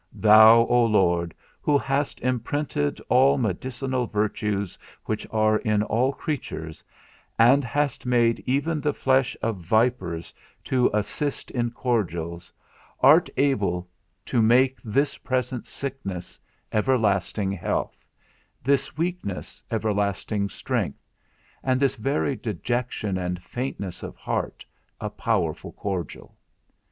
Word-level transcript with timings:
Thou, 0.15 0.65
O 0.65 0.83
Lord, 0.83 1.35
who 1.61 1.77
hast 1.77 2.19
imprinted 2.21 2.99
all 3.07 3.37
medicinal 3.37 4.07
virtues 4.07 4.75
which 5.05 5.27
are 5.29 5.57
in 5.57 5.83
all 5.83 6.11
creatures, 6.11 6.83
and 7.37 7.63
hast 7.63 8.07
made 8.07 8.43
even 8.47 8.81
the 8.81 8.95
flesh 8.95 9.37
of 9.43 9.57
vipers 9.57 10.33
to 10.63 10.89
assist 10.91 11.51
in 11.51 11.69
cordials, 11.69 12.51
art 13.01 13.29
able 13.37 13.87
to 14.25 14.41
make 14.41 14.79
this 14.83 15.19
present 15.19 15.67
sickness, 15.67 16.39
everlasting 16.71 17.51
health, 17.51 18.03
this 18.63 18.97
weakness, 18.97 19.61
everlasting 19.69 20.49
strength, 20.49 21.05
and 21.61 21.79
this 21.79 21.93
very 21.95 22.35
dejection 22.35 23.19
and 23.19 23.43
faintness 23.43 24.01
of 24.01 24.15
heart, 24.15 24.65
a 24.99 25.11
powerful 25.11 25.73
cordial. 25.73 26.35